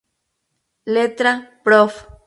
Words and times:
Letra: 0.95 1.61
Prof. 1.63 1.93